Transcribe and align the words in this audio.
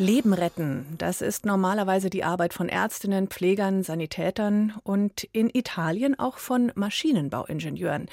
Leben 0.00 0.32
retten, 0.32 0.86
das 0.96 1.20
ist 1.20 1.44
normalerweise 1.44 2.08
die 2.08 2.24
Arbeit 2.24 2.54
von 2.54 2.70
Ärztinnen, 2.70 3.28
Pflegern, 3.28 3.82
Sanitätern 3.82 4.72
und 4.82 5.24
in 5.32 5.50
Italien 5.52 6.18
auch 6.18 6.38
von 6.38 6.72
Maschinenbauingenieuren. 6.74 8.06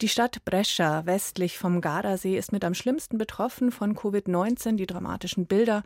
Die 0.00 0.08
Stadt 0.08 0.44
Brescia 0.44 1.04
westlich 1.04 1.58
vom 1.58 1.80
Gardasee 1.80 2.38
ist 2.38 2.52
mit 2.52 2.64
am 2.64 2.74
schlimmsten 2.74 3.18
betroffen 3.18 3.72
von 3.72 3.96
Covid-19. 3.96 4.76
Die 4.76 4.86
dramatischen 4.86 5.46
Bilder 5.46 5.82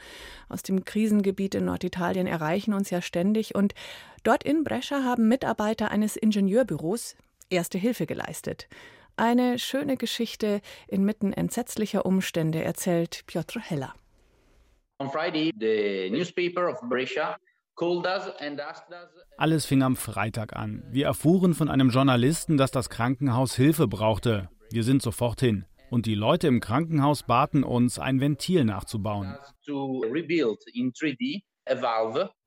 aus 0.50 0.62
dem 0.62 0.84
Krisengebiet 0.84 1.54
in 1.54 1.64
Norditalien 1.64 2.26
erreichen 2.26 2.74
uns 2.74 2.90
ja 2.90 3.00
ständig. 3.00 3.54
Und 3.54 3.72
dort 4.24 4.44
in 4.44 4.62
Brescia 4.62 5.04
haben 5.04 5.26
Mitarbeiter 5.26 5.90
eines 5.90 6.16
Ingenieurbüros 6.16 7.16
erste 7.48 7.78
Hilfe 7.78 8.04
geleistet. 8.04 8.68
Eine 9.16 9.58
schöne 9.58 9.96
Geschichte 9.96 10.60
inmitten 10.86 11.32
entsetzlicher 11.32 12.04
Umstände 12.04 12.62
erzählt 12.62 13.22
Piotr 13.26 13.60
Heller. 13.60 13.94
Alles 19.38 19.64
fing 19.64 19.82
am 19.82 19.96
Freitag 19.96 20.54
an. 20.54 20.84
Wir 20.90 21.06
erfuhren 21.06 21.54
von 21.54 21.70
einem 21.70 21.88
Journalisten, 21.88 22.58
dass 22.58 22.70
das 22.70 22.90
Krankenhaus 22.90 23.56
Hilfe 23.56 23.88
brauchte. 23.88 24.50
Wir 24.70 24.84
sind 24.84 25.00
sofort 25.00 25.40
hin. 25.40 25.64
Und 25.90 26.06
die 26.06 26.14
Leute 26.14 26.46
im 26.46 26.60
Krankenhaus 26.60 27.22
baten 27.22 27.64
uns, 27.64 27.98
ein 27.98 28.20
Ventil 28.20 28.64
nachzubauen. 28.64 29.34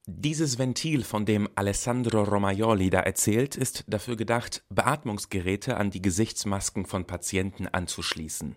Dieses 0.06 0.60
Ventil, 0.60 1.04
von 1.04 1.26
dem 1.26 1.50
Alessandro 1.56 2.24
Romaioli 2.24 2.90
da 2.90 3.00
erzählt, 3.00 3.56
ist 3.56 3.86
dafür 3.88 4.16
gedacht, 4.16 4.64
Beatmungsgeräte 4.70 5.78
an 5.78 5.90
die 5.92 6.02
Gesichtsmasken 6.02 6.86
von 6.86 7.06
Patienten 7.06 7.68
anzuschließen. 7.68 8.56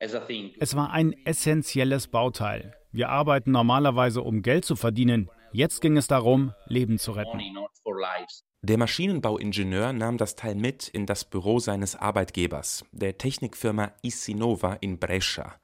Es 0.00 0.76
war 0.76 0.90
ein 0.90 1.14
essentielles 1.24 2.08
Bauteil. 2.08 2.74
Wir 2.90 3.10
arbeiten 3.10 3.50
normalerweise, 3.50 4.22
um 4.22 4.40
Geld 4.40 4.64
zu 4.64 4.74
verdienen. 4.74 5.30
Jetzt 5.52 5.82
ging 5.82 5.96
es 5.98 6.06
darum, 6.06 6.54
Leben 6.66 6.98
zu 6.98 7.12
retten. 7.12 7.38
Der 8.62 8.78
Maschinenbauingenieur 8.78 9.92
nahm 9.92 10.16
das 10.16 10.36
Teil 10.36 10.54
mit 10.54 10.88
in 10.88 11.04
das 11.04 11.24
Büro 11.24 11.58
seines 11.58 11.96
Arbeitgebers, 11.96 12.84
der 12.92 13.18
Technikfirma 13.18 13.92
Isinova 14.02 14.74
in 14.80 14.98
Brescia. 14.98 15.54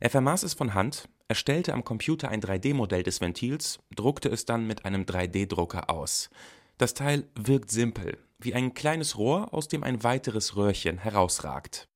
Er 0.00 0.10
vermaß 0.10 0.42
es 0.42 0.54
von 0.54 0.74
Hand, 0.74 1.08
erstellte 1.28 1.72
am 1.72 1.84
Computer 1.84 2.28
ein 2.28 2.40
3D-Modell 2.40 3.04
des 3.04 3.20
Ventils, 3.20 3.78
druckte 3.94 4.28
es 4.28 4.44
dann 4.44 4.66
mit 4.66 4.84
einem 4.84 5.02
3D-Drucker 5.02 5.88
aus. 5.88 6.30
Das 6.78 6.94
Teil 6.94 7.28
wirkt 7.36 7.70
simpel, 7.70 8.18
wie 8.44 8.54
ein 8.54 8.74
kleines 8.74 9.18
Rohr, 9.18 9.52
aus 9.52 9.68
dem 9.68 9.82
ein 9.82 10.02
weiteres 10.02 10.56
Röhrchen 10.56 10.98
herausragt. 10.98 11.88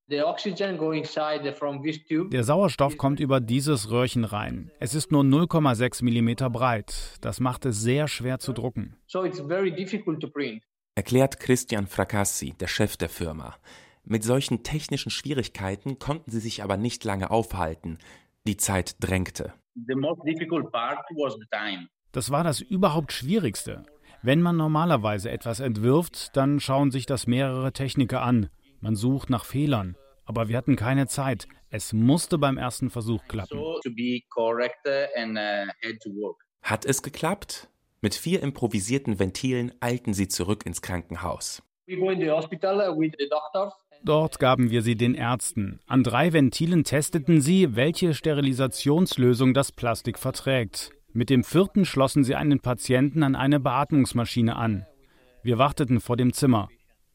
Der 2.30 2.44
Sauerstoff 2.44 2.96
kommt 2.96 3.20
über 3.20 3.40
dieses 3.40 3.90
Röhrchen 3.90 4.24
rein. 4.24 4.70
Es 4.80 4.94
ist 4.94 5.12
nur 5.12 5.22
0,6 5.22 6.02
mm 6.02 6.50
breit. 6.50 7.18
Das 7.20 7.40
macht 7.40 7.66
es 7.66 7.82
sehr 7.82 8.08
schwer 8.08 8.38
zu 8.38 8.54
drucken. 8.54 8.96
Erklärt 10.94 11.40
Christian 11.40 11.86
Fracassi, 11.86 12.54
der 12.58 12.68
Chef 12.68 12.96
der 12.96 13.10
Firma. 13.10 13.54
Mit 14.04 14.24
solchen 14.24 14.62
technischen 14.62 15.10
Schwierigkeiten 15.10 15.98
konnten 15.98 16.30
sie 16.30 16.40
sich 16.40 16.62
aber 16.62 16.78
nicht 16.78 17.04
lange 17.04 17.30
aufhalten. 17.30 17.98
Die 18.46 18.56
Zeit 18.56 18.96
drängte. 19.00 19.52
Das 22.12 22.30
war 22.30 22.44
das 22.44 22.60
überhaupt 22.62 23.12
Schwierigste. 23.12 23.84
Wenn 24.22 24.42
man 24.42 24.56
normalerweise 24.56 25.30
etwas 25.30 25.60
entwirft, 25.60 26.36
dann 26.36 26.58
schauen 26.58 26.90
sich 26.90 27.06
das 27.06 27.28
mehrere 27.28 27.72
Techniker 27.72 28.22
an. 28.22 28.50
Man 28.80 28.96
sucht 28.96 29.30
nach 29.30 29.44
Fehlern, 29.44 29.96
aber 30.24 30.48
wir 30.48 30.56
hatten 30.56 30.74
keine 30.74 31.06
Zeit. 31.06 31.46
Es 31.70 31.92
musste 31.92 32.36
beim 32.38 32.58
ersten 32.58 32.90
Versuch 32.90 33.24
klappen. 33.28 33.58
Uh, 33.58 33.78
Hat 36.62 36.84
es 36.84 37.02
geklappt? 37.02 37.68
Mit 38.00 38.14
vier 38.14 38.42
improvisierten 38.42 39.18
Ventilen 39.18 39.72
eilten 39.80 40.14
sie 40.14 40.28
zurück 40.28 40.66
ins 40.66 40.82
Krankenhaus. 40.82 41.62
Uh, 41.88 42.14
Dort 44.04 44.38
gaben 44.38 44.70
wir 44.70 44.82
sie 44.82 44.96
den 44.96 45.14
Ärzten. 45.14 45.80
An 45.86 46.02
drei 46.02 46.32
Ventilen 46.32 46.84
testeten 46.84 47.40
sie, 47.40 47.76
welche 47.76 48.14
Sterilisationslösung 48.14 49.54
das 49.54 49.72
Plastik 49.72 50.18
verträgt. 50.18 50.92
Mit 51.18 51.30
dem 51.30 51.42
vierten 51.42 51.84
schlossen 51.84 52.22
sie 52.22 52.36
einen 52.36 52.60
Patienten 52.60 53.24
an 53.24 53.34
eine 53.34 53.58
Beatmungsmaschine 53.58 54.54
an. 54.54 54.86
Wir 55.42 55.58
warteten 55.58 55.98
vor 55.98 56.16
dem 56.16 56.32
Zimmer 56.32 56.68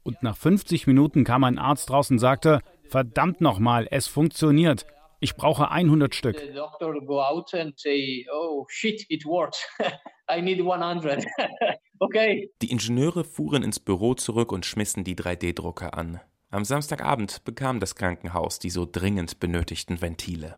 und 0.04 0.22
nach 0.22 0.36
50 0.36 0.88
Minuten 0.88 1.24
kam 1.24 1.46
ein 1.46 1.58
Arzt 1.58 1.90
raus 1.90 2.12
und 2.12 2.20
sagte, 2.20 2.60
verdammt 2.90 3.40
nochmal, 3.40 3.88
es 3.92 4.08
funktioniert. 4.08 4.86
Ich 5.22 5.38
brauche 5.38 5.72
100 5.72 6.14
Stück. 6.14 6.36
Die 12.62 12.72
Ingenieure 12.72 13.24
fuhren 13.24 13.64
ins 13.64 13.80
Büro 13.80 14.16
zurück 14.16 14.52
und 14.52 14.66
schmissen 14.66 15.06
die 15.06 15.16
3D-Drucker 15.16 15.98
an. 15.98 16.20
Am 16.50 16.66
Samstagabend 16.66 17.46
bekam 17.46 17.80
das 17.80 17.96
Krankenhaus 17.96 18.60
die 18.60 18.70
so 18.70 18.86
dringend 18.86 19.40
benötigten 19.40 20.02
Ventile. 20.02 20.58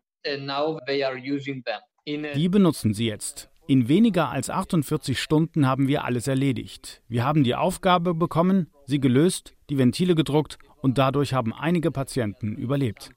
Die 2.08 2.50
benutzen 2.50 2.94
sie 2.94 3.08
jetzt. 3.08 3.50
In 3.68 3.88
weniger 3.88 4.30
als 4.30 4.52
48 4.52 5.20
Stunden 5.20 5.66
haben 5.66 5.88
wir 5.88 6.04
alles 6.04 6.28
erledigt. 6.28 7.02
Wir 7.08 7.24
haben 7.24 7.44
die 7.44 7.56
Aufgabe 7.56 8.14
bekommen, 8.14 8.72
sie 8.86 9.00
gelöst, 9.00 9.56
die 9.72 9.80
Ventile 9.80 10.14
gedruckt 10.14 10.60
und 10.82 11.00
dadurch 11.00 11.34
haben 11.34 11.52
einige 11.52 11.90
Patienten 11.90 12.56
überlebt. 12.58 13.10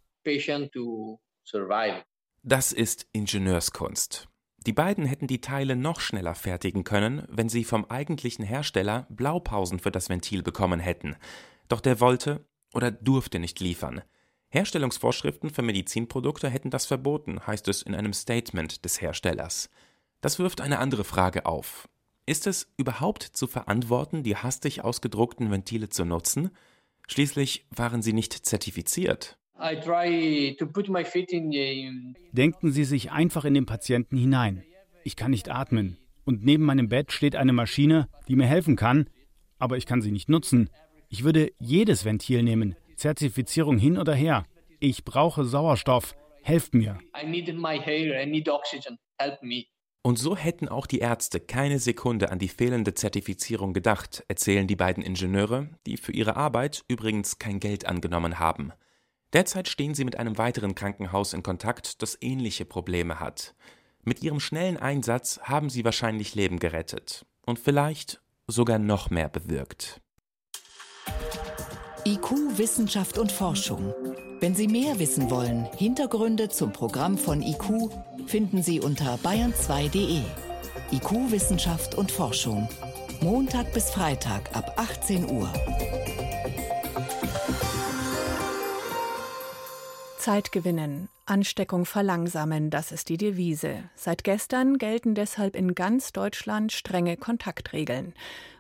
Das 2.43 2.73
ist 2.73 3.07
Ingenieurskunst. 3.13 4.29
Die 4.67 4.73
beiden 4.73 5.05
hätten 5.05 5.27
die 5.27 5.43
Teile 5.43 5.77
noch 5.77 6.01
schneller 6.01 6.35
fertigen 6.35 6.83
können, 6.83 7.27
wenn 7.29 7.51
sie 7.51 7.65
vom 7.65 7.85
eigentlichen 7.85 8.45
Hersteller 8.45 9.07
Blaupausen 9.11 9.81
für 9.81 9.91
das 9.91 10.09
Ventil 10.09 10.43
bekommen 10.43 10.81
hätten. 10.81 11.17
Doch 11.69 11.81
der 11.81 12.01
wollte 12.01 12.47
oder 12.73 12.91
durfte 12.91 13.39
nicht 13.39 13.61
liefern. 13.61 14.03
Herstellungsvorschriften 14.51 15.51
für 15.51 15.63
Medizinprodukte 15.63 16.49
hätten 16.49 16.71
das 16.71 16.87
verboten, 16.87 17.47
heißt 17.47 17.69
es 17.69 17.83
in 17.83 17.95
einem 17.95 18.13
Statement 18.13 18.85
des 18.85 19.01
Herstellers. 19.01 19.69
Das 20.21 20.39
wirft 20.39 20.61
eine 20.61 20.79
andere 20.79 21.05
Frage 21.05 21.47
auf. 21.47 21.89
Ist 22.27 22.47
es 22.47 22.73
überhaupt 22.77 23.23
zu 23.23 23.47
verantworten, 23.47 24.23
die 24.23 24.37
hastig 24.37 24.83
ausgedruckten 24.85 25.51
Ventile 25.51 25.89
zu 25.89 26.05
nutzen? 26.05 26.51
Schließlich 27.07 27.67
waren 27.71 28.03
sie 28.03 28.13
nicht 28.13 28.33
zertifiziert. 28.33 29.39
Denken 32.33 32.71
Sie 32.71 32.85
sich 32.85 33.11
einfach 33.11 33.45
in 33.45 33.55
den 33.55 33.67
Patienten 33.67 34.17
hinein. 34.17 34.63
Ich 35.05 35.17
kann 35.17 35.31
nicht 35.31 35.51
atmen. 35.51 35.99
Und 36.25 36.45
neben 36.45 36.65
meinem 36.65 36.89
Bett 36.89 37.13
steht 37.13 37.35
eine 37.35 37.53
Maschine, 37.53 38.09
die 38.29 38.37
mir 38.37 38.47
helfen 38.47 38.77
kann, 38.77 39.09
aber 39.59 39.77
ich 39.79 39.87
kann 39.87 40.03
sie 40.03 40.13
nicht 40.13 40.29
nutzen. 40.29 40.69
Ich 41.09 41.25
würde 41.25 41.51
jedes 41.59 42.05
Ventil 42.05 42.43
nehmen, 42.43 42.77
Zertifizierung 42.99 43.79
hin 43.79 43.97
oder 43.97 44.15
her. 44.15 44.45
Ich 44.81 45.05
brauche 45.05 45.45
Sauerstoff. 45.45 46.15
Helft 46.43 46.75
mir. 46.75 46.99
Und 50.03 50.19
so 50.19 50.37
hätten 50.37 50.69
auch 50.69 50.87
die 50.87 50.99
Ärzte 51.01 51.41
keine 51.41 51.79
Sekunde 51.79 52.31
an 52.31 52.39
die 52.39 52.49
fehlende 52.49 52.95
Zertifizierung 52.95 53.73
gedacht, 53.73 54.25
erzählen 54.29 54.67
die 54.67 54.77
beiden 54.77 55.03
Ingenieure, 55.03 55.69
die 55.87 55.97
für 55.97 56.13
ihre 56.13 56.37
Arbeit 56.37 56.85
übrigens 56.89 57.39
kein 57.39 57.61
Geld 57.61 57.87
angenommen 57.87 58.39
haben. 58.39 58.73
Derzeit 59.33 59.69
stehen 59.69 59.95
sie 59.95 60.05
mit 60.05 60.19
einem 60.19 60.39
weiteren 60.39 60.75
Krankenhaus 60.75 61.35
in 61.35 61.43
Kontakt, 61.43 62.03
das 62.03 62.17
ähnliche 62.21 62.65
Probleme 62.65 63.21
hat. 63.21 63.55
Mit 64.03 64.23
ihrem 64.23 64.41
schnellen 64.41 64.79
Einsatz 64.79 65.39
haben 65.43 65.69
sie 65.69 65.85
wahrscheinlich 65.85 66.35
Leben 66.35 66.59
gerettet 66.59 67.27
und 67.45 67.59
vielleicht 67.59 68.23
sogar 68.47 68.79
noch 68.79 69.11
mehr 69.11 69.29
bewirkt. 69.29 70.01
IQ, 72.09 72.57
Wissenschaft 72.57 73.19
und 73.19 73.31
Forschung. 73.31 73.93
Wenn 74.41 74.55
Sie 74.55 74.67
mehr 74.67 74.99
wissen 74.99 75.31
wollen, 75.31 75.69
Hintergründe 75.77 76.49
zum 76.49 76.73
Programm 76.73 77.19
von 77.19 77.43
IQ 77.43 77.91
finden 78.27 78.63
Sie 78.63 78.81
unter 78.81 79.17
bayern2.de. 79.17 80.23
IQ, 80.91 81.31
Wissenschaft 81.31 81.97
und 81.97 82.11
Forschung. 82.11 82.67
Montag 83.21 83.75
bis 83.75 83.91
Freitag 83.91 84.57
ab 84.57 84.73
18 84.77 85.31
Uhr. 85.31 85.53
Zeit 90.17 90.51
gewinnen, 90.51 91.11
Ansteckung 91.27 91.85
verlangsamen, 91.85 92.71
das 92.71 92.91
ist 92.91 93.11
die 93.11 93.19
Devise. 93.19 93.85
Seit 93.97 94.25
gestern 94.25 94.79
gelten 94.79 95.15
deshalb 95.15 95.55
in 95.55 95.75
ganz 95.75 96.13
Deutschland 96.13 96.73
strenge 96.73 97.19
Kontaktregeln. 97.19 98.15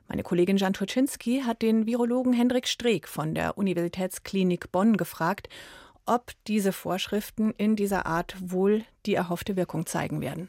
Meine 0.09 0.23
Kollegin 0.23 0.57
Jan 0.57 0.73
Turczynski 0.73 1.43
hat 1.45 1.61
den 1.61 1.85
Virologen 1.85 2.33
Hendrik 2.33 2.67
Streeck 2.67 3.07
von 3.07 3.35
der 3.35 3.59
Universitätsklinik 3.59 4.73
Bonn 4.73 4.97
gefragt, 4.97 5.51
ob 6.07 6.33
diese 6.47 6.73
Vorschriften 6.73 7.53
in 7.59 7.77
dieser 7.77 8.07
Art 8.07 8.35
wohl 8.41 8.85
die 9.05 9.15
erhoffte 9.15 9.55
Wirkung 9.57 9.85
zeigen 9.85 10.23
werden. 10.23 10.49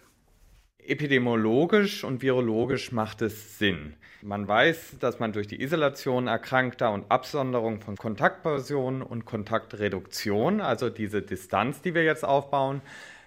Epidemiologisch 0.77 2.05
und 2.05 2.21
virologisch 2.21 2.93
macht 2.93 3.21
es 3.21 3.59
Sinn. 3.59 3.95
Man 4.21 4.47
weiß, 4.47 4.95
dass 5.01 5.19
man 5.19 5.33
durch 5.33 5.47
die 5.47 5.61
Isolation 5.61 6.27
Erkrankter 6.27 6.93
und 6.93 7.11
Absonderung 7.11 7.81
von 7.81 7.97
Kontaktpersonen 7.97 9.01
und 9.01 9.25
Kontaktreduktion, 9.25 10.61
also 10.61 10.89
diese 10.89 11.21
Distanz, 11.21 11.81
die 11.81 11.93
wir 11.93 12.05
jetzt 12.05 12.23
aufbauen, 12.23 12.81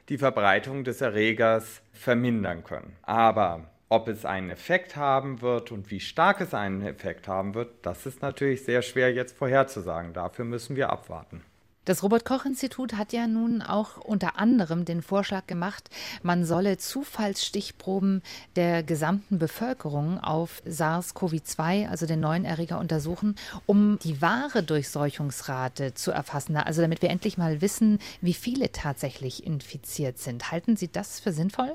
die 0.09 0.17
Verbreitung 0.17 0.83
des 0.83 1.03
Erregers 1.03 1.83
vermindern 1.93 2.65
können. 2.65 2.97
Aber 3.03 3.72
ob 3.93 4.09
es 4.09 4.25
einen 4.25 4.49
Effekt 4.49 4.97
haben 4.97 5.43
wird 5.43 5.71
und 5.71 5.91
wie 5.91 6.01
stark 6.01 6.41
es 6.41 6.55
einen 6.55 6.81
Effekt 6.81 7.29
haben 7.29 7.53
wird, 7.53 7.69
das 7.83 8.07
ist 8.07 8.23
natürlich 8.23 8.65
sehr 8.65 8.81
schwer 8.81 9.13
jetzt 9.13 9.37
vorherzusagen. 9.37 10.15
Dafür 10.15 10.47
müssen 10.47 10.77
wir 10.77 10.89
abwarten. 10.89 11.43
Das 11.85 12.03
Robert 12.03 12.25
Koch 12.25 12.47
Institut 12.47 12.95
hat 12.95 13.13
ja 13.13 13.27
nun 13.27 13.61
auch 13.61 13.99
unter 13.99 14.39
anderem 14.39 14.87
den 14.87 15.03
Vorschlag 15.03 15.47
gemacht, 15.47 15.91
man 16.23 16.47
solle 16.47 16.79
Zufallsstichproben 16.79 18.23
der 18.57 18.83
gesamten 18.83 19.39
Bevölkerung 19.39 20.19
auf 20.21 20.63
SARS-CoV-2, 20.65 21.91
also 21.91 22.07
den 22.07 22.21
neuen 22.21 22.47
Erreger, 22.47 22.79
untersuchen, 22.79 23.35
um 23.67 23.99
die 23.99 24.23
wahre 24.23 24.63
Durchseuchungsrate 24.63 25.93
zu 25.93 26.13
erfassen. 26.13 26.57
Also 26.57 26.81
damit 26.81 27.03
wir 27.03 27.11
endlich 27.11 27.37
mal 27.37 27.61
wissen, 27.61 27.99
wie 28.23 28.33
viele 28.33 28.73
tatsächlich 28.73 29.45
infiziert 29.45 30.19
sind. 30.19 30.51
Halten 30.51 30.77
Sie 30.77 30.91
das 30.91 31.21
für 31.21 31.33
sinnvoll? 31.33 31.75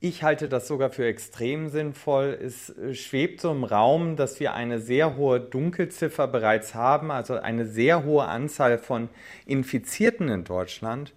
Ich 0.00 0.22
halte 0.22 0.48
das 0.48 0.68
sogar 0.68 0.90
für 0.90 1.06
extrem 1.06 1.70
sinnvoll. 1.70 2.38
Es 2.40 2.70
äh, 2.70 2.94
schwebt 2.94 3.40
so 3.40 3.50
im 3.50 3.64
Raum, 3.64 4.14
dass 4.14 4.38
wir 4.38 4.54
eine 4.54 4.78
sehr 4.78 5.16
hohe 5.16 5.40
Dunkelziffer 5.40 6.28
bereits 6.28 6.76
haben, 6.76 7.10
also 7.10 7.34
eine 7.34 7.66
sehr 7.66 8.04
hohe 8.04 8.24
Anzahl 8.24 8.78
von 8.78 9.08
Infizierten 9.44 10.28
in 10.28 10.44
Deutschland. 10.44 11.14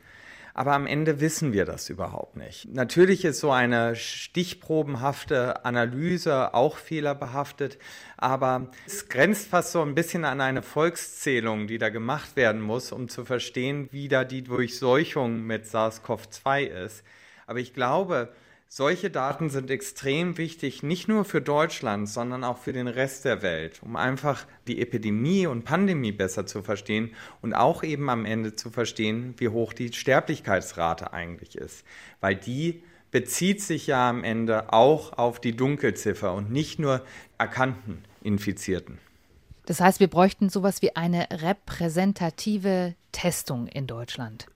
Aber 0.56 0.74
am 0.74 0.88
Ende 0.88 1.20
wissen 1.20 1.54
wir 1.54 1.66
das 1.66 1.90
überhaupt 1.90 2.38
nicht. 2.38 2.74
Natürlich 2.74 3.24
ist 3.24 3.40
so 3.40 3.52
eine 3.52 3.96
stichprobenhafte 3.96 5.64
Analyse 5.64 6.56
auch 6.56 6.78
fehlerbehaftet, 6.78 7.78
aber 8.18 8.72
es 8.88 9.08
grenzt 9.08 9.48
fast 9.48 9.74
so 9.74 9.82
ein 9.84 9.96
bisschen 9.96 10.26
an 10.26 10.42
eine 10.42 10.64
Volkszählung, 10.64 11.68
die 11.68 11.78
da 11.78 11.90
gemacht 11.90 12.36
werden 12.36 12.62
muss, 12.62 12.92
um 12.92 13.10
zu 13.10 13.26
verstehen, 13.26 13.90
wie 13.92 14.08
da 14.08 14.26
die 14.26 14.44
Durchseuchung 14.44 15.44
mit 15.44 15.68
SARS-CoV-2 15.68 16.64
ist. 16.64 17.04
Aber 17.46 17.60
ich 17.60 17.74
glaube, 17.74 18.34
solche 18.74 19.10
Daten 19.10 19.50
sind 19.50 19.70
extrem 19.70 20.38
wichtig, 20.38 20.82
nicht 20.82 21.10
nur 21.10 21.26
für 21.26 21.42
Deutschland, 21.42 22.08
sondern 22.08 22.46
auch 22.46 22.58
für 22.58 22.72
den 22.72 22.88
Rest 22.88 23.26
der 23.26 23.42
Welt, 23.42 23.82
um 23.84 23.98
einfach 23.98 24.46
die 24.66 24.82
Epidemie 24.82 25.46
und 25.46 25.66
Pandemie 25.66 26.14
besser 26.14 26.46
zu 26.46 26.64
verstehen 26.64 27.14
und 27.42 27.54
auch 27.54 27.84
eben 27.84 28.10
am 28.10 28.24
Ende 28.24 28.56
zu 28.56 28.70
verstehen, 28.70 29.34
wie 29.38 29.50
hoch 29.50 29.74
die 29.74 29.92
Sterblichkeitsrate 29.92 31.12
eigentlich 31.12 31.58
ist. 31.58 31.84
Weil 32.22 32.38
die 32.38 32.82
bezieht 33.12 33.62
sich 33.62 33.88
ja 33.88 34.10
am 34.10 34.24
Ende 34.24 34.72
auch 34.72 35.18
auf 35.18 35.42
die 35.42 35.54
Dunkelziffer 35.54 36.34
und 36.34 36.50
nicht 36.50 36.80
nur 36.80 37.04
erkannten 37.38 38.02
Infizierten. 38.24 39.00
Das 39.66 39.82
heißt, 39.82 40.00
wir 40.00 40.08
bräuchten 40.08 40.50
sowas 40.50 40.82
wie 40.82 40.96
eine 40.96 41.28
repräsentative 41.30 42.96
Testung 43.12 43.68
in 43.68 43.86
Deutschland. 43.86 44.48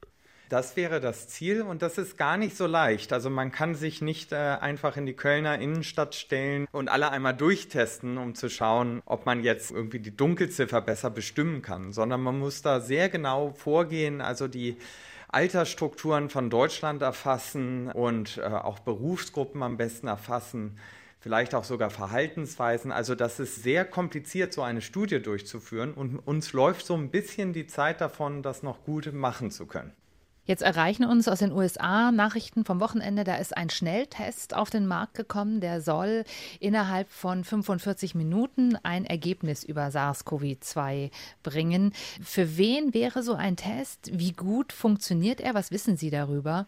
Das 0.49 0.75
wäre 0.75 0.99
das 0.99 1.27
Ziel 1.27 1.63
und 1.63 1.81
das 1.81 1.97
ist 1.97 2.17
gar 2.17 2.37
nicht 2.37 2.55
so 2.55 2.67
leicht. 2.67 3.11
Also 3.13 3.31
man 3.31 3.51
kann 3.51 3.73
sich 3.73 4.01
nicht 4.01 4.31
äh, 4.31 4.35
einfach 4.35 4.95
in 4.95 5.07
die 5.07 5.13
Kölner 5.13 5.57
Innenstadt 5.59 6.13
stellen 6.13 6.67
und 6.71 6.87
alle 6.87 7.09
einmal 7.11 7.33
durchtesten, 7.33 8.17
um 8.17 8.35
zu 8.35 8.49
schauen, 8.49 9.01
ob 9.05 9.25
man 9.25 9.43
jetzt 9.43 9.71
irgendwie 9.71 9.99
die 9.99 10.15
Dunkelziffer 10.15 10.81
besser 10.81 11.09
bestimmen 11.09 11.63
kann, 11.63 11.93
sondern 11.93 12.21
man 12.21 12.37
muss 12.37 12.61
da 12.61 12.79
sehr 12.79 13.09
genau 13.09 13.53
vorgehen, 13.53 14.21
also 14.21 14.47
die 14.47 14.77
Altersstrukturen 15.29 16.29
von 16.29 16.51
Deutschland 16.51 17.01
erfassen 17.01 17.91
und 17.91 18.37
äh, 18.37 18.43
auch 18.43 18.79
Berufsgruppen 18.79 19.63
am 19.63 19.77
besten 19.77 20.07
erfassen 20.07 20.77
vielleicht 21.25 21.55
auch 21.55 21.63
sogar 21.63 21.89
Verhaltensweisen. 21.89 22.91
Also 22.91 23.15
das 23.15 23.39
ist 23.39 23.63
sehr 23.63 23.83
kompliziert, 23.83 24.53
so 24.53 24.61
eine 24.61 24.81
Studie 24.81 25.19
durchzuführen 25.19 25.95
und 25.95 26.19
uns 26.19 26.53
läuft 26.53 26.85
so 26.85 26.93
ein 26.93 27.09
bisschen 27.09 27.51
die 27.51 27.65
Zeit 27.65 27.99
davon, 27.99 28.43
das 28.43 28.61
noch 28.61 28.83
gut 28.83 29.11
machen 29.11 29.49
zu 29.49 29.65
können. 29.65 29.91
Jetzt 30.47 30.61
erreichen 30.61 31.05
uns 31.05 31.27
aus 31.27 31.39
den 31.39 31.51
USA 31.51 32.11
Nachrichten 32.11 32.65
vom 32.65 32.79
Wochenende, 32.79 33.23
da 33.23 33.35
ist 33.35 33.57
ein 33.57 33.71
Schnelltest 33.71 34.55
auf 34.55 34.69
den 34.69 34.85
Markt 34.85 35.15
gekommen, 35.15 35.59
der 35.59 35.81
soll 35.81 36.23
innerhalb 36.59 37.09
von 37.09 37.43
45 37.43 38.13
Minuten 38.13 38.77
ein 38.83 39.05
Ergebnis 39.05 39.63
über 39.63 39.87
SARS-CoV-2 39.87 41.09
bringen. 41.41 41.93
Für 42.21 42.57
wen 42.57 42.93
wäre 42.93 43.23
so 43.23 43.33
ein 43.33 43.55
Test? 43.55 44.11
Wie 44.13 44.33
gut 44.33 44.71
funktioniert 44.71 45.41
er? 45.41 45.55
Was 45.55 45.71
wissen 45.71 45.97
Sie 45.97 46.11
darüber? 46.11 46.67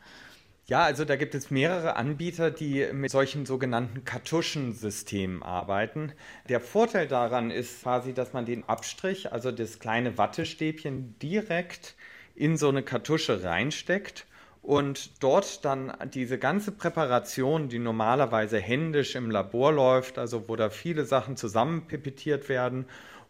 Ja, 0.66 0.82
also 0.82 1.06
da 1.06 1.16
gibt 1.16 1.36
es 1.36 1.52
mehrere 1.52 1.98
Anbieter, 1.98 2.50
die 2.50 2.88
mit 2.92 3.12
solchen 3.12 3.46
sogenannten 3.46 4.06
Kartuschensystemen 4.06 5.44
arbeiten. 5.44 6.14
Der 6.50 6.62
Vorteil 6.62 7.08
daran 7.08 7.52
ist 7.52 7.84
quasi, 7.84 8.14
dass 8.14 8.34
man 8.34 8.46
den 8.46 8.68
Abstrich, 8.68 9.32
also 9.32 9.52
das 9.52 9.78
kleine 9.78 10.18
Wattestäbchen, 10.18 11.18
direkt 11.20 11.96
in 12.38 12.56
so 12.56 12.70
eine 12.70 12.84
Kartusche 12.84 13.44
reinsteckt 13.44 14.26
und 14.62 15.24
dort 15.24 15.66
dann 15.66 15.92
diese 16.14 16.38
ganze 16.38 16.72
Präparation, 16.72 17.68
die 17.68 17.80
normalerweise 17.80 18.60
händisch 18.60 19.16
im 19.16 19.32
Labor 19.32 19.74
läuft, 19.74 20.18
also 20.18 20.48
wo 20.48 20.56
da 20.56 20.70
viele 20.70 21.06
Sachen 21.06 21.36
zusammenpipettiert 21.36 22.48
werden 22.48 22.86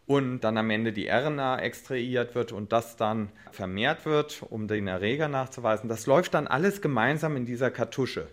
und 0.06 0.40
dann 0.40 0.58
am 0.58 0.68
Ende 0.70 0.92
die 0.92 1.08
RNA 1.08 1.60
extrahiert 1.60 2.34
wird 2.34 2.52
und 2.52 2.72
das 2.72 2.96
dann 2.96 3.30
vermehrt 3.50 4.04
wird, 4.04 4.42
um 4.50 4.68
den 4.68 4.86
Erreger 4.86 5.28
nachzuweisen, 5.28 5.88
das 5.88 6.06
läuft 6.06 6.34
dann 6.34 6.46
alles 6.46 6.82
gemeinsam 6.82 7.36
in 7.36 7.46
dieser 7.46 7.70
Kartusche. 7.70 8.28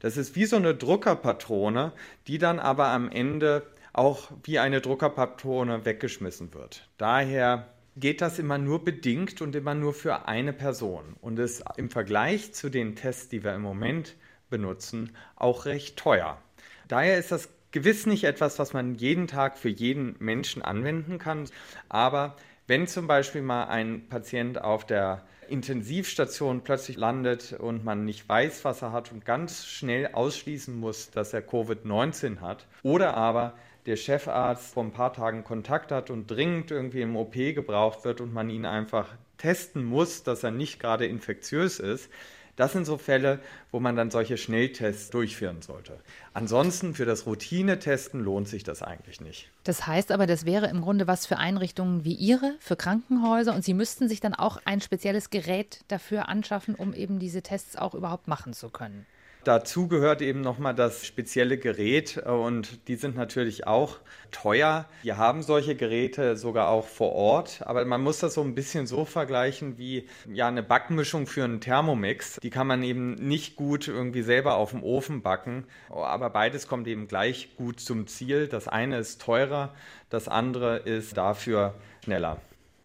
Das 0.00 0.16
ist 0.16 0.34
wie 0.36 0.46
so 0.46 0.56
eine 0.56 0.74
Druckerpatrone, 0.74 1.92
die 2.26 2.38
dann 2.38 2.58
aber 2.58 2.88
am 2.88 3.10
Ende 3.10 3.62
auch 3.92 4.30
wie 4.44 4.58
eine 4.58 4.80
Druckerpatrone 4.80 5.84
weggeschmissen 5.84 6.54
wird. 6.54 6.88
Daher 6.98 7.66
geht 8.00 8.20
das 8.20 8.38
immer 8.38 8.58
nur 8.58 8.84
bedingt 8.84 9.40
und 9.42 9.54
immer 9.54 9.74
nur 9.74 9.94
für 9.94 10.26
eine 10.26 10.52
Person 10.52 11.16
und 11.20 11.38
ist 11.38 11.62
im 11.76 11.90
Vergleich 11.90 12.52
zu 12.52 12.68
den 12.68 12.96
Tests, 12.96 13.28
die 13.28 13.44
wir 13.44 13.54
im 13.54 13.62
Moment 13.62 14.14
benutzen, 14.50 15.16
auch 15.36 15.66
recht 15.66 15.96
teuer. 15.96 16.38
Daher 16.86 17.18
ist 17.18 17.32
das 17.32 17.48
gewiss 17.70 18.06
nicht 18.06 18.24
etwas, 18.24 18.58
was 18.58 18.72
man 18.72 18.94
jeden 18.94 19.26
Tag 19.26 19.58
für 19.58 19.68
jeden 19.68 20.16
Menschen 20.18 20.62
anwenden 20.62 21.18
kann, 21.18 21.48
aber 21.88 22.36
wenn 22.66 22.86
zum 22.86 23.06
Beispiel 23.06 23.42
mal 23.42 23.64
ein 23.64 24.08
Patient 24.08 24.60
auf 24.60 24.86
der 24.86 25.24
Intensivstation 25.48 26.62
plötzlich 26.62 26.96
landet 26.96 27.54
und 27.54 27.84
man 27.84 28.04
nicht 28.04 28.28
weiß, 28.28 28.64
was 28.64 28.82
er 28.82 28.92
hat 28.92 29.10
und 29.12 29.24
ganz 29.24 29.66
schnell 29.66 30.10
ausschließen 30.12 30.78
muss, 30.78 31.10
dass 31.10 31.32
er 31.32 31.40
Covid-19 31.40 32.40
hat, 32.40 32.66
oder 32.82 33.16
aber 33.16 33.54
der 33.88 33.96
Chefarzt 33.96 34.74
vor 34.74 34.84
ein 34.84 34.92
paar 34.92 35.14
Tagen 35.14 35.44
Kontakt 35.44 35.90
hat 35.92 36.10
und 36.10 36.30
dringend 36.30 36.70
irgendwie 36.70 37.00
im 37.00 37.16
OP 37.16 37.32
gebraucht 37.32 38.04
wird 38.04 38.20
und 38.20 38.34
man 38.34 38.50
ihn 38.50 38.66
einfach 38.66 39.08
testen 39.38 39.82
muss, 39.84 40.22
dass 40.22 40.44
er 40.44 40.50
nicht 40.50 40.78
gerade 40.78 41.06
infektiös 41.06 41.80
ist, 41.80 42.10
das 42.56 42.72
sind 42.72 42.86
so 42.86 42.98
Fälle, 42.98 43.38
wo 43.70 43.78
man 43.78 43.94
dann 43.94 44.10
solche 44.10 44.36
Schnelltests 44.36 45.10
durchführen 45.10 45.62
sollte. 45.62 46.00
Ansonsten 46.34 46.92
für 46.92 47.04
das 47.06 47.24
Routinetesten 47.24 48.20
lohnt 48.20 48.48
sich 48.48 48.64
das 48.64 48.82
eigentlich 48.82 49.20
nicht. 49.20 49.48
Das 49.62 49.86
heißt 49.86 50.10
aber, 50.10 50.26
das 50.26 50.44
wäre 50.44 50.66
im 50.66 50.80
Grunde 50.80 51.06
was 51.06 51.24
für 51.24 51.38
Einrichtungen 51.38 52.04
wie 52.04 52.14
Ihre, 52.14 52.56
für 52.58 52.74
Krankenhäuser 52.74 53.54
und 53.54 53.64
Sie 53.64 53.74
müssten 53.74 54.08
sich 54.08 54.20
dann 54.20 54.34
auch 54.34 54.60
ein 54.64 54.80
spezielles 54.80 55.30
Gerät 55.30 55.84
dafür 55.86 56.28
anschaffen, 56.28 56.74
um 56.74 56.92
eben 56.94 57.20
diese 57.20 57.42
Tests 57.42 57.76
auch 57.76 57.94
überhaupt 57.94 58.26
machen 58.26 58.52
zu 58.52 58.70
können. 58.70 59.06
Dazu 59.48 59.88
gehört 59.88 60.20
eben 60.20 60.42
nochmal 60.42 60.74
das 60.74 61.06
spezielle 61.06 61.56
Gerät 61.56 62.22
äh, 62.22 62.28
und 62.28 62.86
die 62.86 62.96
sind 62.96 63.16
natürlich 63.16 63.66
auch 63.66 63.96
teuer. 64.30 64.84
Wir 65.02 65.16
haben 65.16 65.42
solche 65.42 65.74
Geräte 65.74 66.36
sogar 66.36 66.68
auch 66.68 66.86
vor 66.86 67.12
Ort, 67.12 67.62
aber 67.64 67.82
man 67.86 68.02
muss 68.02 68.18
das 68.18 68.34
so 68.34 68.42
ein 68.42 68.54
bisschen 68.54 68.86
so 68.86 69.06
vergleichen 69.06 69.78
wie 69.78 70.06
ja 70.30 70.48
eine 70.48 70.62
Backmischung 70.62 71.26
für 71.26 71.44
einen 71.44 71.62
Thermomix. 71.62 72.38
Die 72.42 72.50
kann 72.50 72.66
man 72.66 72.82
eben 72.82 73.14
nicht 73.14 73.56
gut 73.56 73.88
irgendwie 73.88 74.20
selber 74.20 74.56
auf 74.56 74.72
dem 74.72 74.82
Ofen 74.82 75.22
backen, 75.22 75.64
aber 75.88 76.28
beides 76.28 76.68
kommt 76.68 76.86
eben 76.86 77.08
gleich 77.08 77.56
gut 77.56 77.80
zum 77.80 78.06
Ziel. 78.06 78.48
Das 78.48 78.68
eine 78.68 78.98
ist 78.98 79.22
teurer, 79.22 79.74
das 80.10 80.28
andere 80.28 80.76
ist 80.76 81.16
dafür 81.16 81.72
schneller. 82.04 82.38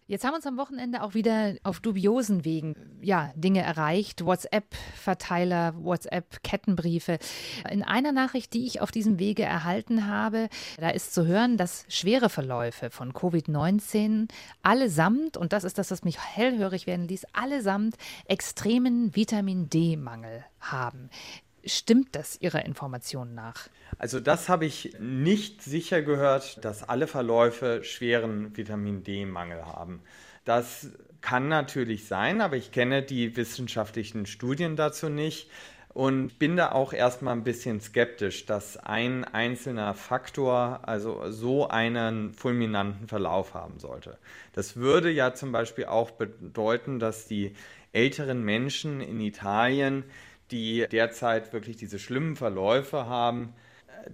Jetzt 0.06 0.26
haben 0.26 0.34
uns 0.34 0.46
am 0.46 0.58
Wochenende 0.58 1.02
auch 1.02 1.14
wieder 1.14 1.54
auf 1.62 1.80
dubiosen 1.80 2.44
Wegen 2.44 2.74
ja, 3.00 3.32
Dinge 3.36 3.62
erreicht. 3.62 4.26
WhatsApp-Verteiler, 4.26 5.74
WhatsApp-Kettenbriefe. 5.82 7.18
In 7.70 7.82
einer 7.82 8.12
Nachricht, 8.12 8.52
die 8.52 8.66
ich 8.66 8.82
auf 8.82 8.90
diesem 8.90 9.18
Wege 9.18 9.44
erhalten 9.44 10.06
habe, 10.06 10.50
da 10.78 10.90
ist 10.90 11.14
zu 11.14 11.26
hören, 11.26 11.56
dass 11.56 11.86
schwere 11.88 12.28
Verläufe 12.28 12.90
von 12.90 13.14
Covid-19 13.14 14.28
allesamt, 14.62 15.38
und 15.38 15.54
das 15.54 15.64
ist 15.64 15.78
das, 15.78 15.90
was 15.90 16.04
mich 16.04 16.18
hellhörig 16.20 16.86
werden 16.86 17.08
ließ, 17.08 17.24
allesamt 17.32 17.96
extremen 18.26 19.16
Vitamin 19.16 19.70
D-Mangel 19.70 20.44
haben. 20.60 21.08
Stimmt 21.66 22.14
das 22.14 22.40
Ihrer 22.40 22.64
Information 22.64 23.34
nach? 23.34 23.68
Also 23.98 24.20
das 24.20 24.48
habe 24.48 24.66
ich 24.66 24.96
nicht 25.00 25.62
sicher 25.62 26.02
gehört, 26.02 26.64
dass 26.64 26.82
alle 26.82 27.06
Verläufe 27.06 27.84
schweren 27.84 28.56
Vitamin 28.56 29.02
D-Mangel 29.02 29.64
haben. 29.64 30.00
Das 30.44 30.88
kann 31.20 31.48
natürlich 31.48 32.06
sein, 32.06 32.40
aber 32.40 32.56
ich 32.56 32.70
kenne 32.70 33.02
die 33.02 33.36
wissenschaftlichen 33.36 34.26
Studien 34.26 34.76
dazu 34.76 35.08
nicht. 35.08 35.48
und 35.94 36.40
bin 36.40 36.56
da 36.56 36.72
auch 36.72 36.92
erstmal 36.92 37.34
ein 37.34 37.44
bisschen 37.44 37.80
skeptisch, 37.80 38.46
dass 38.46 38.76
ein 38.76 39.24
einzelner 39.24 39.94
Faktor 39.94 40.80
also 40.82 41.30
so 41.30 41.68
einen 41.68 42.34
fulminanten 42.34 43.06
Verlauf 43.06 43.54
haben 43.54 43.78
sollte. 43.78 44.18
Das 44.52 44.76
würde 44.76 45.10
ja 45.10 45.34
zum 45.34 45.52
Beispiel 45.52 45.86
auch 45.86 46.10
bedeuten, 46.10 46.98
dass 46.98 47.26
die 47.26 47.54
älteren 47.92 48.42
Menschen 48.42 49.00
in 49.00 49.20
Italien, 49.20 50.02
die 50.50 50.86
derzeit 50.90 51.52
wirklich 51.52 51.76
diese 51.76 51.98
schlimmen 51.98 52.36
Verläufe 52.36 53.06
haben, 53.06 53.54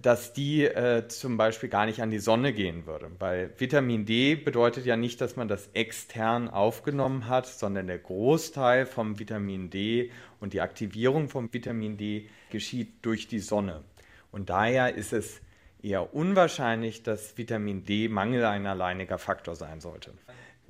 dass 0.01 0.33
die 0.33 0.63
äh, 0.63 1.07
zum 1.07 1.37
Beispiel 1.37 1.69
gar 1.69 1.85
nicht 1.85 2.01
an 2.01 2.11
die 2.11 2.19
Sonne 2.19 2.53
gehen 2.53 2.85
würde. 2.85 3.11
Weil 3.19 3.51
Vitamin 3.57 4.05
D 4.05 4.35
bedeutet 4.35 4.85
ja 4.85 4.95
nicht, 4.95 5.19
dass 5.19 5.35
man 5.35 5.47
das 5.47 5.69
extern 5.73 6.49
aufgenommen 6.49 7.27
hat, 7.27 7.47
sondern 7.47 7.87
der 7.87 7.99
Großteil 7.99 8.85
vom 8.85 9.19
Vitamin 9.19 9.69
D 9.69 10.11
und 10.39 10.53
die 10.53 10.61
Aktivierung 10.61 11.29
vom 11.29 11.53
Vitamin 11.53 11.97
D 11.97 12.29
geschieht 12.51 12.93
durch 13.01 13.27
die 13.27 13.39
Sonne. 13.39 13.83
Und 14.31 14.49
daher 14.49 14.95
ist 14.95 15.11
es 15.11 15.41
eher 15.81 16.13
unwahrscheinlich, 16.13 17.03
dass 17.03 17.37
Vitamin 17.37 17.83
D 17.83 18.07
Mangel 18.07 18.45
ein 18.45 18.65
alleiniger 18.67 19.17
Faktor 19.17 19.55
sein 19.55 19.81
sollte. 19.81 20.13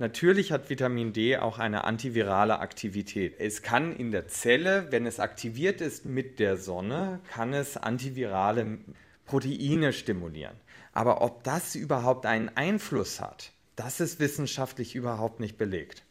Natürlich 0.02 0.50
hat 0.50 0.68
Vitamin 0.68 1.12
D 1.12 1.36
auch 1.36 1.60
eine 1.60 1.84
antivirale 1.84 2.58
Aktivität. 2.58 3.36
Es 3.38 3.62
kann 3.62 3.94
in 3.94 4.10
der 4.10 4.26
Zelle, 4.26 4.88
wenn 4.90 5.06
es 5.06 5.20
aktiviert 5.20 5.80
ist 5.80 6.06
mit 6.06 6.40
der 6.40 6.56
Sonne, 6.56 7.20
kann 7.32 7.52
es 7.52 7.76
antivirale 7.76 8.78
Proteine 9.26 9.92
stimulieren. 9.92 10.56
Aber 10.92 11.22
ob 11.22 11.44
das 11.44 11.76
überhaupt 11.76 12.26
einen 12.26 12.48
Einfluss 12.48 13.20
hat, 13.20 13.52
das 13.76 14.00
ist 14.00 14.18
wissenschaftlich 14.18 14.96
überhaupt 14.96 15.38
nicht 15.38 15.56
belegt. 15.56 16.02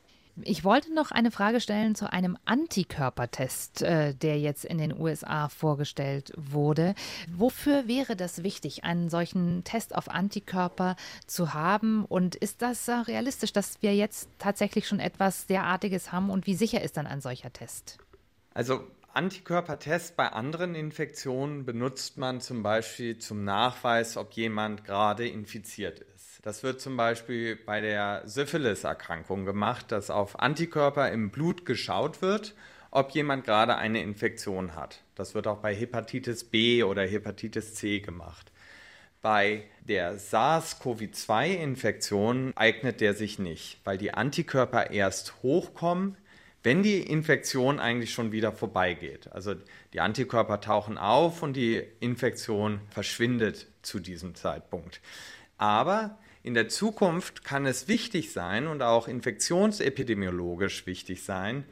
Ich 0.42 0.64
wollte 0.64 0.94
noch 0.94 1.12
eine 1.12 1.32
Frage 1.32 1.60
stellen 1.60 1.96
zu 1.96 2.12
einem 2.12 2.38
Antikörpertest, 2.46 3.82
äh, 3.82 4.14
der 4.16 4.40
jetzt 4.40 4.66
in 4.66 4.78
den 4.78 4.98
USA 4.98 5.50
vorgestellt 5.50 6.32
wurde. 6.38 6.96
Wofür 7.30 7.88
wäre 7.88 8.16
das 8.16 8.44
wichtig, 8.44 8.84
einen 8.84 9.10
solchen 9.10 9.64
Test 9.64 9.96
auf 9.96 10.10
Antikörper 10.10 10.96
zu 11.28 11.54
haben? 11.54 12.06
Und 12.06 12.36
ist 12.36 12.62
das 12.62 12.88
äh, 12.88 12.94
realistisch, 12.94 13.54
dass 13.54 13.82
wir 13.82 13.96
jetzt 13.96 14.30
tatsächlich 14.40 14.88
schon 14.88 15.00
etwas 15.00 15.48
derartiges 15.48 16.12
haben? 16.12 16.30
Und 16.30 16.48
wie 16.48 16.56
sicher 16.56 16.82
ist 16.82 16.98
dann 16.98 17.08
ein 17.08 17.22
solcher 17.22 17.52
Test? 17.52 17.98
Also 18.54 18.82
Antikörpertest 19.14 20.16
bei 20.16 20.30
anderen 20.30 20.74
Infektionen 20.74 21.66
benutzt 21.66 22.18
man 22.18 22.40
zum 22.40 22.64
Beispiel 22.64 23.18
zum 23.18 23.44
Nachweis, 23.44 24.16
ob 24.16 24.32
jemand 24.34 24.86
gerade 24.86 25.28
infiziert 25.28 26.00
ist. 26.16 26.40
Das 26.44 26.64
wird 26.64 26.80
zum 26.80 26.96
Beispiel 26.96 27.58
bei 27.58 27.82
der 27.82 28.22
Syphilis-Erkrankung 28.26 29.44
gemacht, 29.46 29.92
dass 29.92 30.10
auf 30.10 30.40
Antikörper 30.40 31.12
im 31.12 31.30
Blut 31.30 31.66
geschaut 31.66 32.22
wird, 32.22 32.56
ob 32.90 33.12
jemand 33.12 33.44
gerade 33.44 33.76
eine 33.76 34.02
Infektion 34.02 34.76
hat. 34.76 35.02
Das 35.16 35.36
wird 35.36 35.48
auch 35.48 35.60
bei 35.60 35.76
Hepatitis 35.76 36.46
B 36.46 36.84
oder 36.84 37.06
Hepatitis 37.06 37.76
C 37.76 38.00
gemacht. 38.00 38.50
Bei 39.22 39.66
der 39.82 40.18
SARS-CoV-2-Infektion 40.18 42.54
eignet 42.56 43.02
der 43.02 43.14
sich 43.14 43.40
nicht, 43.40 43.82
weil 43.84 43.98
die 43.98 44.14
Antikörper 44.14 44.92
erst 44.92 45.44
hochkommen, 45.44 46.16
wenn 46.64 46.84
die 46.84 47.00
Infektion 47.02 47.80
eigentlich 47.80 48.14
schon 48.14 48.32
wieder 48.32 48.52
vorbeigeht. 48.52 49.32
Also 49.32 49.56
die 49.94 50.00
Antikörper 50.00 50.62
tauchen 50.62 50.98
auf 50.98 51.42
und 51.42 51.54
die 51.54 51.84
Infektion 52.00 52.82
verschwindet 52.90 53.68
zu 53.82 54.00
diesem 54.00 54.36
Zeitpunkt. 54.36 55.02
Aber 55.58 56.20
in 56.44 56.54
der 56.54 56.70
Zukunft 56.70 57.44
kann 57.44 57.66
es 57.66 57.88
wichtig 57.88 58.32
sein 58.32 58.68
und 58.68 58.82
auch 58.82 59.08
infektionsepidemiologisch 59.08 60.86
wichtig 60.86 61.24
sein, 61.24 61.66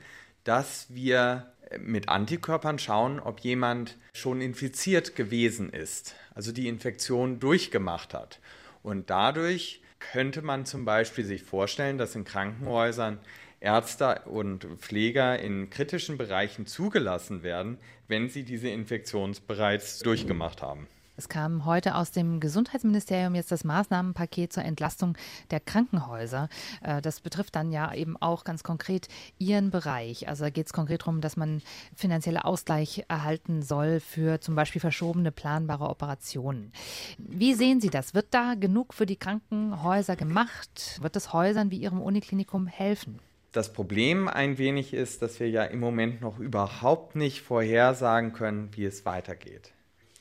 dass 0.43 0.88
wir 0.89 1.53
mit 1.79 2.10
Antikörpern 2.10 2.79
schauen, 2.79 3.19
ob 3.19 3.41
jemand 3.41 3.98
schon 4.13 4.41
infiziert 4.41 5.15
gewesen 5.15 5.72
ist, 5.72 6.15
also 6.34 6.51
die 6.51 6.67
Infektion 6.67 7.39
durchgemacht 7.39 8.13
hat. 8.13 8.39
Und 8.81 9.10
dadurch 9.10 9.81
könnte 10.00 10.41
man 10.41 10.65
zum 10.65 10.86
Beispiel 10.86 11.25
sich 11.25 11.43
vorstellen, 11.43 11.98
dass 11.98 12.15
in 12.15 12.24
Krankenhäusern 12.24 13.19
Ärzte 13.59 14.21
und 14.25 14.65
Pfleger 14.79 15.39
in 15.39 15.69
kritischen 15.69 16.17
Bereichen 16.17 16.65
zugelassen 16.65 17.43
werden, 17.43 17.77
wenn 18.07 18.29
sie 18.29 18.43
diese 18.43 18.69
Infektion 18.69 19.35
bereits 19.47 19.99
durchgemacht 19.99 20.61
haben. 20.61 20.87
Es 21.19 21.27
kam 21.27 21.65
heute 21.65 21.95
aus 21.95 22.11
dem 22.11 22.39
Gesundheitsministerium 22.39 23.35
jetzt 23.35 23.51
das 23.51 23.65
Maßnahmenpaket 23.65 24.53
zur 24.53 24.63
Entlastung 24.63 25.17
der 25.51 25.59
Krankenhäuser. 25.59 26.47
Äh, 26.81 27.01
das 27.01 27.19
betrifft 27.19 27.57
dann 27.57 27.73
ja 27.73 27.93
eben 27.93 28.15
auch 28.15 28.45
ganz 28.45 28.63
konkret 28.63 29.09
Ihren 29.37 29.69
Bereich. 29.69 30.29
Also 30.29 30.45
da 30.45 30.49
geht 30.49 30.67
es 30.67 30.71
konkret 30.71 31.01
darum, 31.01 31.19
dass 31.19 31.35
man 31.35 31.61
finanzielle 31.93 32.45
Ausgleich 32.45 33.03
erhalten 33.09 33.63
soll 33.63 33.99
für 33.99 34.39
zum 34.39 34.55
Beispiel 34.55 34.79
verschobene 34.79 35.33
planbare 35.33 35.89
Operationen. 35.89 36.71
Wie 37.17 37.53
sehen 37.53 37.81
Sie 37.81 37.89
das? 37.89 38.13
Wird 38.13 38.27
da 38.33 38.53
genug 38.53 38.93
für 38.93 39.05
die 39.05 39.17
Krankenhäuser 39.17 40.15
gemacht? 40.15 40.99
Wird 41.01 41.17
es 41.17 41.33
Häusern 41.33 41.69
wie 41.69 41.79
Ihrem 41.79 42.01
Uniklinikum 42.01 42.65
helfen? 42.65 43.19
Das 43.51 43.73
Problem 43.73 44.27
ein 44.27 44.59
wenig 44.59 44.93
ist, 44.93 45.23
dass 45.23 45.39
wir 45.39 45.49
ja 45.49 45.63
im 45.63 45.79
Moment 45.79 46.21
noch 46.21 46.37
überhaupt 46.37 47.15
nicht 47.15 47.41
vorhersagen 47.41 48.31
können, 48.31 48.69
wie 48.75 48.85
es 48.85 49.05
weitergeht. 49.05 49.71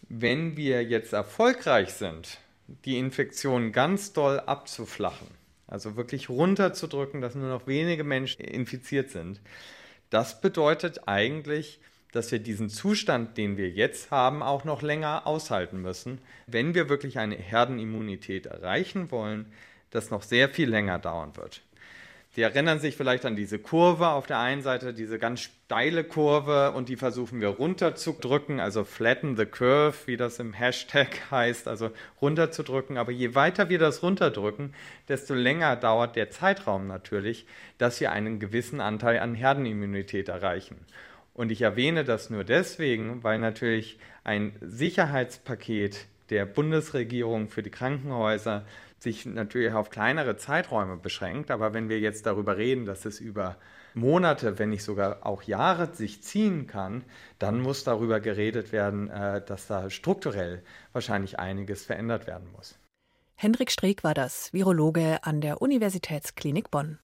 Wenn 0.09 0.57
wir 0.57 0.83
jetzt 0.83 1.13
erfolgreich 1.13 1.93
sind, 1.93 2.39
die 2.87 2.99
Infektion 2.99 3.73
ganz 3.73 4.15
doll 4.15 4.41
abzuflachen, 4.41 5.29
also 5.67 5.97
wirklich 5.97 6.31
runterzudrücken, 6.31 7.21
dass 7.21 7.35
nur 7.35 7.51
noch 7.51 7.67
wenige 7.67 8.05
Menschen 8.05 8.43
infiziert 8.43 9.11
sind, 9.11 9.43
das 10.09 10.41
bedeutet 10.41 11.07
eigentlich, 11.07 11.81
dass 12.13 12.33
wir 12.33 12.39
diesen 12.39 12.71
Zustand, 12.71 13.37
den 13.37 13.59
wir 13.59 13.69
jetzt 13.69 14.11
haben, 14.11 14.43
auch 14.43 14.65
noch 14.65 14.81
länger 14.81 15.27
aushalten 15.27 15.83
müssen, 15.83 16.23
wenn 16.47 16.75
wir 16.75 16.89
wirklich 16.89 17.19
eine 17.19 17.37
Herdenimmunität 17.37 18.47
erreichen 18.47 19.11
wollen, 19.11 19.53
das 19.91 20.11
noch 20.11 20.23
sehr 20.23 20.49
viel 20.49 20.71
länger 20.71 20.99
dauern 20.99 21.37
wird. 21.37 21.63
Sie 22.39 22.45
erinnern 22.45 22.79
sich 22.79 22.97
vielleicht 22.97 23.25
an 23.25 23.35
diese 23.35 23.59
Kurve 23.59 24.11
auf 24.11 24.29
der 24.29 24.39
einen 24.39 24.63
Seite, 24.63 24.95
diese 24.95 25.19
ganz 25.19 25.41
steile 25.41 26.05
Kurve 26.05 26.71
und 26.71 26.89
die 26.89 26.95
versuchen 26.95 27.41
wir 27.41 27.49
runterzudrücken, 27.49 28.61
also 28.61 28.85
flatten 28.85 29.37
the 29.37 29.45
curve, 29.45 29.97
wie 30.07 30.17
das 30.17 30.39
im 30.39 30.53
Hashtag 30.53 31.09
heißt, 31.33 31.67
also 31.67 31.91
runterzudrücken. 32.23 32.97
Aber 32.97 33.11
je 33.11 33.35
weiter 33.35 33.71
wir 33.71 33.81
das 33.81 34.05
runterdrücken, 34.05 34.73
desto 35.09 35.35
länger 35.35 35.75
dauert 35.75 36.15
der 36.15 36.31
Zeitraum 36.31 36.87
natürlich, 36.87 37.45
dass 37.77 38.01
wir 38.01 38.13
einen 38.13 38.39
gewissen 38.39 38.81
Anteil 38.81 39.19
an 39.19 39.35
Herdenimmunität 39.35 40.29
erreichen. 40.29 40.77
Und 41.35 41.51
ich 41.51 41.63
erwähne 41.63 42.05
das 42.05 42.31
nur 42.31 42.45
deswegen, 42.45 43.25
weil 43.25 43.41
natürlich 43.41 43.99
ein 44.23 44.53
Sicherheitspaket 44.61 46.07
der 46.31 46.47
Bundesregierung 46.47 47.49
für 47.49 47.65
die 47.65 47.71
Krankenhäuser 47.71 48.65
sich 48.99 49.27
natürlich 49.27 49.73
auf 49.73 49.91
kleinere 49.91 50.37
Zeiträume 50.37 50.97
beschränkt. 50.97 51.51
Aber 51.51 51.75
wenn 51.75 51.89
wir 51.89 52.01
jetzt 52.01 52.27
darüber 52.27 52.57
reden, 52.57 52.85
dass 52.85 53.05
es 53.05 53.21
über 53.21 53.57
Monate, 53.95 54.59
wenn 54.59 54.71
nicht 54.71 54.85
sogar 54.85 55.27
auch 55.27 55.43
Jahre 55.43 55.95
sich 55.95 56.23
ziehen 56.23 56.67
kann, 56.67 57.05
dann 57.39 57.61
muss 57.61 57.85
darüber 57.85 58.21
geredet 58.21 58.73
werden, 58.73 59.11
äh, 59.11 59.45
dass 59.45 59.67
da 59.67 59.91
strukturell 59.91 60.63
wahrscheinlich 60.93 61.39
einiges 61.39 61.85
verändert 61.85 62.27
werden 62.27 62.51
muss. 62.53 62.79
Hendrik 63.35 63.71
Streeck 63.71 64.03
war 64.03 64.15
das, 64.15 64.53
Virologe 64.53 65.23
an 65.23 65.41
der 65.41 65.63
Universitätsklinik 65.63 66.73
Bonn. 66.73 66.97